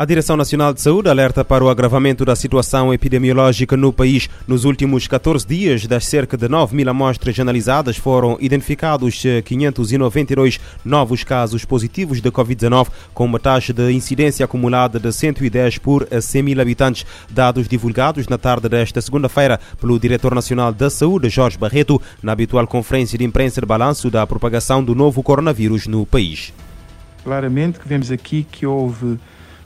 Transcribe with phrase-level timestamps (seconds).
[0.00, 4.30] A Direção Nacional de Saúde alerta para o agravamento da situação epidemiológica no país.
[4.48, 10.78] Nos últimos 14 dias, das cerca de 9 mil amostras analisadas, foram identificados 592 eh,
[10.86, 16.42] novos casos positivos de Covid-19, com uma taxa de incidência acumulada de 110 por 100
[16.44, 17.04] mil habitantes.
[17.28, 22.66] Dados divulgados na tarde desta segunda-feira pelo Diretor Nacional da Saúde, Jorge Barreto, na habitual
[22.66, 26.54] conferência de imprensa de balanço da propagação do novo coronavírus no país.
[27.22, 29.18] Claramente que vemos aqui que houve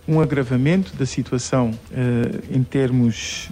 [0.06, 3.48] um agravamento da situação uh, em termos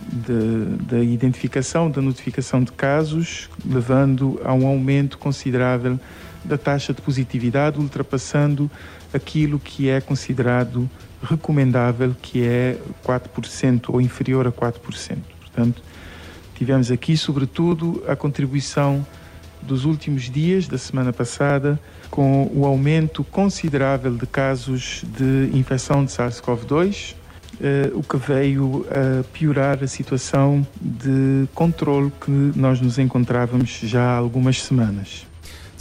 [0.87, 5.99] da identificação, da notificação de casos, levando a um aumento considerável
[6.45, 8.71] da taxa de positividade, ultrapassando
[9.15, 10.89] aquilo que é considerado
[11.23, 15.19] recomendável, que é 4% ou inferior a 4%.
[15.41, 15.83] Portanto,
[16.55, 19.07] tivemos aqui, sobretudo, a contribuição
[19.63, 21.79] dos últimos dias da semana passada,
[22.11, 27.15] com o aumento considerável de casos de infecção de SARS-CoV-2,
[27.61, 34.03] eh, o que veio a piorar a situação de controle que nós nos encontrávamos já
[34.03, 35.32] há algumas semanas.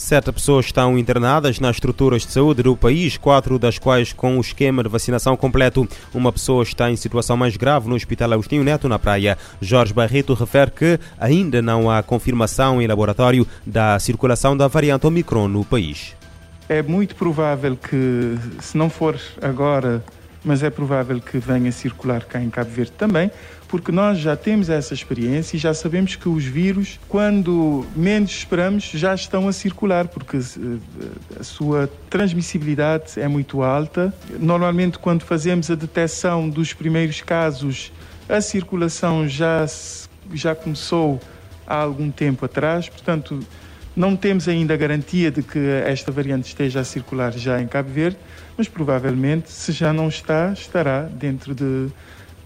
[0.01, 4.41] Sete pessoas estão internadas nas estruturas de saúde do país, quatro das quais com o
[4.41, 5.87] esquema de vacinação completo.
[6.11, 9.37] Uma pessoa está em situação mais grave no Hospital Agostinho Neto, na Praia.
[9.61, 15.47] Jorge Barreto refere que ainda não há confirmação em laboratório da circulação da variante Omicron
[15.47, 16.15] no país.
[16.67, 20.03] É muito provável que, se não for agora,
[20.43, 23.29] mas é provável que venha a circular cá em Cabo Verde também,
[23.67, 28.83] porque nós já temos essa experiência e já sabemos que os vírus, quando menos esperamos,
[28.83, 34.13] já estão a circular, porque eh, a sua transmissibilidade é muito alta.
[34.37, 37.93] Normalmente, quando fazemos a detecção dos primeiros casos,
[38.27, 39.65] a circulação já,
[40.33, 41.19] já começou
[41.65, 43.39] há algum tempo atrás, portanto,
[43.95, 48.17] não temos ainda garantia de que esta variante esteja a circular já em Cabo Verde,
[48.57, 51.89] mas provavelmente, se já não está, estará dentro de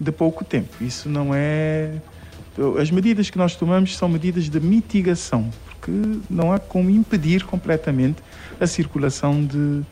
[0.00, 0.82] de pouco tempo.
[0.82, 1.90] Isso não é.
[2.80, 5.90] As medidas que nós tomamos são medidas de mitigação, porque
[6.30, 8.22] não há como impedir completamente
[8.58, 9.82] a circulação de,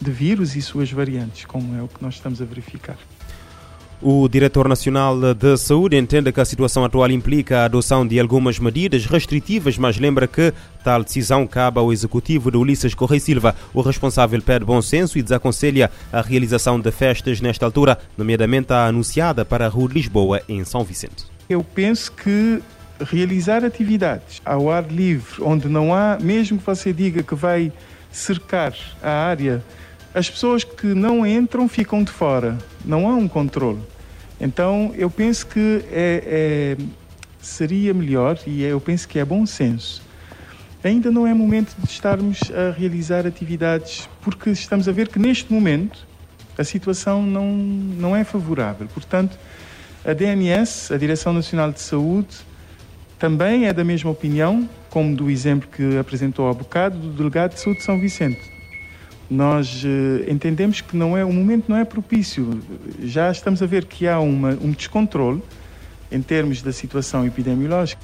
[0.00, 2.96] de vírus e suas variantes, como é o que nós estamos a verificar.
[4.06, 8.58] O Diretor Nacional de Saúde entende que a situação atual implica a adoção de algumas
[8.58, 10.52] medidas restritivas, mas lembra que
[10.84, 13.56] tal decisão cabe ao Executivo de Ulisses Correia Silva.
[13.72, 18.84] O responsável pede bom senso e desaconselha a realização de festas nesta altura, nomeadamente a
[18.84, 21.24] anunciada para a Rua de Lisboa, em São Vicente.
[21.48, 22.60] Eu penso que
[23.10, 27.72] realizar atividades ao ar livre, onde não há, mesmo que você diga que vai
[28.12, 29.64] cercar a área,
[30.14, 32.58] as pessoas que não entram ficam de fora.
[32.84, 33.80] Não há um controle.
[34.40, 36.84] Então, eu penso que é, é,
[37.40, 40.02] seria melhor, e eu penso que é bom senso,
[40.82, 45.52] ainda não é momento de estarmos a realizar atividades, porque estamos a ver que neste
[45.52, 46.06] momento
[46.58, 48.86] a situação não, não é favorável.
[48.92, 49.38] Portanto,
[50.04, 52.36] a DNS, a Direção Nacional de Saúde,
[53.18, 57.60] também é da mesma opinião, como do exemplo que apresentou há bocado do delegado de
[57.60, 58.53] saúde de São Vicente
[59.30, 62.60] nós uh, entendemos que não é o momento não é propício.
[63.02, 65.42] Já estamos a ver que há uma, um descontrole
[66.10, 68.00] em termos da situação epidemiológica.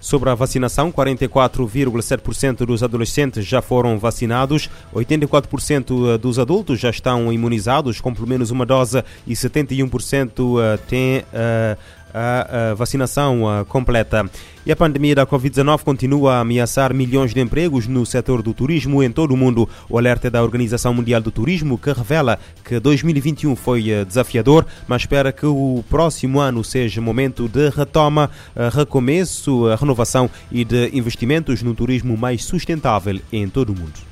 [0.00, 8.00] Sobre a vacinação, 44,7% dos adolescentes já foram vacinados, 84% dos adultos já estão imunizados
[8.00, 11.78] com pelo menos uma dose e 71% eh, têm uh,
[12.14, 14.28] a, vacinação completa.
[14.64, 19.02] E a pandemia da Covid-19 continua a ameaçar milhões de empregos no setor do turismo
[19.02, 19.68] em todo o mundo.
[19.88, 24.66] O alerta é da Organização Mundial do Turismo, que revela que 2021 foi eh, desafiador,
[24.86, 30.90] mas espera que o próximo ano seja momento de retoma, eh, recomeço, renovação e de
[30.92, 34.10] investimentos no turismo mais sustentável em todo o mundo.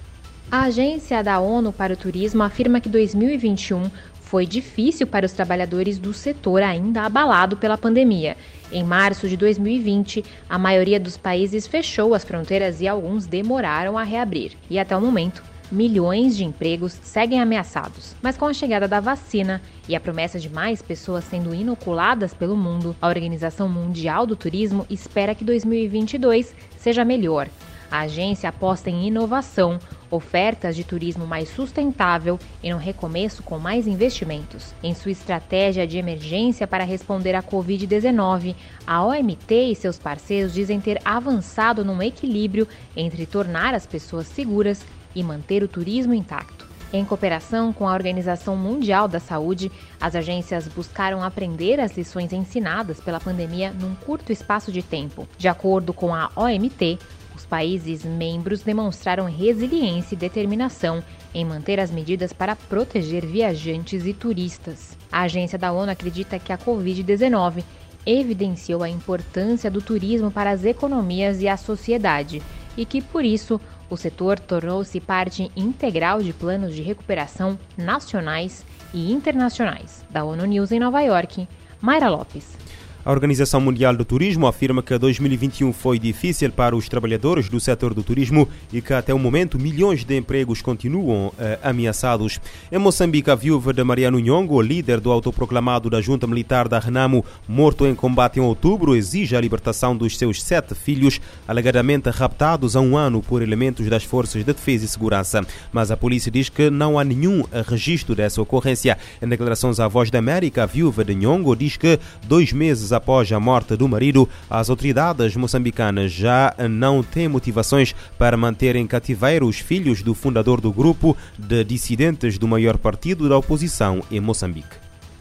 [0.51, 3.91] A Agência da ONU para o Turismo afirma que 2021
[4.29, 8.37] foi difícil para os trabalhadores do setor ainda abalado pela pandemia.
[8.71, 14.03] Em março de 2020, a maioria dos países fechou as fronteiras e alguns demoraram a
[14.03, 14.53] reabrir.
[14.69, 15.43] E até o momento,
[15.73, 18.15] milhões de empregos seguem ameaçados.
[18.21, 22.55] Mas com a chegada da vacina e a promessa de mais pessoas sendo inoculadas pelo
[22.55, 27.49] mundo, a Organização Mundial do Turismo espera que 2022 seja melhor.
[27.91, 29.79] A agência aposta em inovação,
[30.11, 34.75] ofertas de turismo mais sustentável e um recomeço com mais investimentos.
[34.83, 38.55] Em sua estratégia de emergência para responder à Covid-19,
[38.87, 44.85] a OMT e seus parceiros dizem ter avançado num equilíbrio entre tornar as pessoas seguras
[45.15, 46.69] e manter o turismo intacto.
[46.91, 49.71] Em cooperação com a Organização Mundial da Saúde,
[50.01, 55.29] as agências buscaram aprender as lições ensinadas pela pandemia num curto espaço de tempo.
[55.37, 56.99] De acordo com a OMT,
[57.49, 61.03] países membros demonstraram resiliência e determinação
[61.35, 64.97] em manter as medidas para proteger viajantes e turistas.
[65.11, 67.65] A agência da ONU acredita que a Covid-19
[68.07, 72.43] evidenciou a importância do turismo para as economias e a sociedade
[72.77, 73.61] e que, por isso,
[73.91, 80.05] o setor tornou-se parte integral de planos de recuperação nacionais e internacionais.
[80.11, 81.49] Da ONU News em Nova York,
[81.81, 82.57] Mayra Lopes.
[83.05, 87.95] A Organização Mundial do Turismo afirma que 2021 foi difícil para os trabalhadores do setor
[87.95, 92.41] do turismo e que até o momento milhões de empregos continuam eh, ameaçados.
[92.71, 97.25] Em Moçambique, a viúva de Mariano Nhongo, líder do autoproclamado da junta militar da Renamo,
[97.47, 102.81] morto em combate em outubro, exige a libertação dos seus sete filhos, alegadamente raptados há
[102.81, 105.47] um ano por elementos das forças de defesa e segurança.
[105.73, 108.99] Mas a polícia diz que não há nenhum registro dessa ocorrência.
[109.23, 113.33] Em declarações à Voz da América, a viúva de Nhongo diz que dois meses após
[113.33, 119.47] a morte do marido, as autoridades moçambicanas já não têm motivações para manter em cativeiro
[119.47, 124.77] os filhos do fundador do grupo de dissidentes do maior partido da oposição em Moçambique.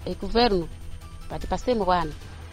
[0.05, 0.69] O governo,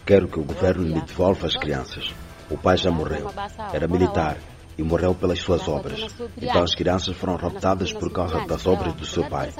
[0.05, 2.13] Quero que o governo me devolva as crianças.
[2.49, 3.31] O pai já morreu.
[3.73, 4.37] Era militar
[4.77, 5.99] e morreu pelas suas obras.
[6.37, 9.53] Então as crianças foram raptadas por causa das obras do seu pai.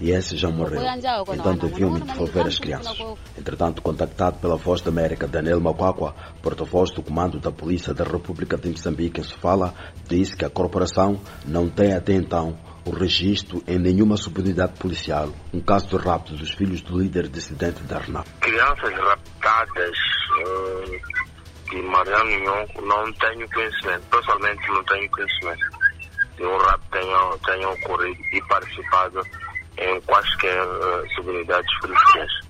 [0.00, 0.82] E esse já morreu.
[1.32, 2.96] Então deviam me devolver as crianças.
[3.38, 8.56] Entretanto, contactado pela Voz da América, Daniel Macuacua, porta-voz do Comando da Polícia da República
[8.56, 9.74] de Moçambique em Sofala,
[10.08, 15.60] disse que a corporação não tem até então o registro em nenhuma subunidade policial um
[15.60, 18.26] caso de rapto dos filhos do líder dissidente da RNAP.
[18.40, 19.96] Crianças raptadas
[20.38, 21.31] hum,
[21.72, 25.66] de Mariano Nhonco não tenho conhecimento, pessoalmente não tenho conhecimento
[26.36, 29.26] de um rapto tenha, tenha ocorrido e participado
[29.78, 32.41] em quaisquer uh, subunidades policiais.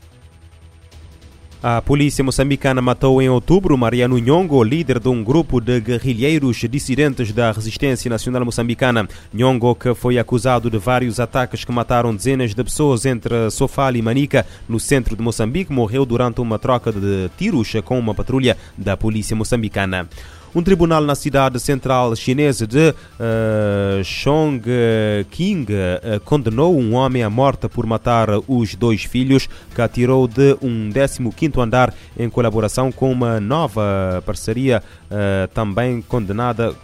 [1.64, 7.30] A polícia moçambicana matou em outubro Mariano Nhongo, líder de um grupo de guerrilheiros dissidentes
[7.30, 9.08] da Resistência Nacional Moçambicana.
[9.32, 14.02] Nhongo, que foi acusado de vários ataques que mataram dezenas de pessoas entre Sofala e
[14.02, 18.96] Manica, no centro de Moçambique, morreu durante uma troca de tiros com uma patrulha da
[18.96, 20.08] polícia moçambicana.
[20.54, 27.66] Um tribunal na cidade central chinesa de uh, Chongqing uh, condenou um homem à morte
[27.70, 33.40] por matar os dois filhos que atirou de um 15º andar em colaboração com uma
[33.40, 34.82] nova parceria
[35.12, 36.74] uh, também condenada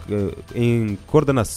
[0.53, 0.97] em,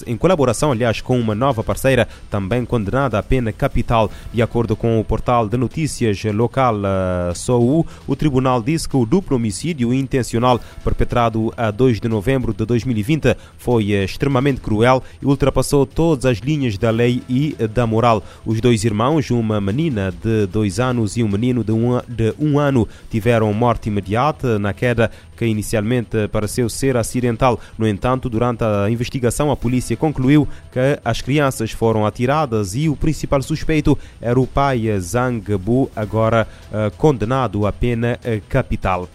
[0.07, 4.11] em colaboração, aliás, com uma nova parceira também condenada à pena capital.
[4.33, 9.05] De acordo com o portal de notícias local uh, Sou, o tribunal disse que o
[9.05, 15.85] duplo homicídio intencional perpetrado a 2 de novembro de 2020 foi extremamente cruel e ultrapassou
[15.85, 18.23] todas as linhas da lei e da moral.
[18.45, 22.59] Os dois irmãos, uma menina de dois anos e um menino de um, de um
[22.59, 27.59] ano, tiveram morte imediata na queda que inicialmente pareceu ser acidental.
[27.79, 32.97] No entanto, durante a investigação, a polícia concluiu que as crianças foram atiradas e o
[32.97, 39.09] principal suspeito era o pai Zhang Bu, agora uh, condenado à pena uh, capital.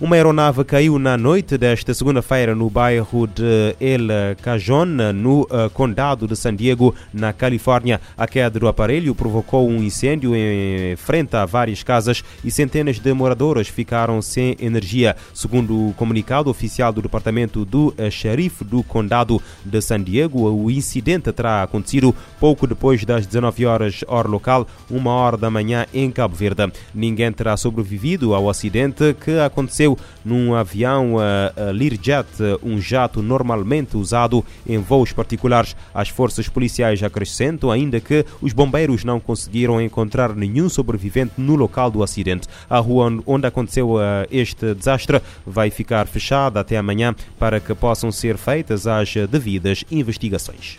[0.00, 4.06] Uma aeronave caiu na noite desta segunda-feira no bairro de El
[4.40, 8.00] Cajon, no uh, condado de San Diego, na Califórnia.
[8.16, 13.12] A queda do aparelho provocou um incêndio em frente a várias casas e centenas de
[13.12, 15.16] moradores ficaram sem energia.
[15.34, 20.70] Segundo o comunicado oficial do Departamento do uh, Xerife do Condado de San Diego, o
[20.70, 26.08] incidente terá acontecido pouco depois das 19 horas hora local, uma hora da manhã em
[26.08, 26.72] Cabo Verde.
[26.94, 29.87] Ninguém terá sobrevivido ao acidente que aconteceu
[30.24, 32.28] num avião uh, Learjet,
[32.62, 35.76] um jato normalmente usado em voos particulares.
[35.94, 41.90] As forças policiais acrescentam ainda que os bombeiros não conseguiram encontrar nenhum sobrevivente no local
[41.90, 42.48] do acidente.
[42.68, 48.10] A rua onde aconteceu uh, este desastre vai ficar fechada até amanhã para que possam
[48.10, 50.78] ser feitas as devidas investigações.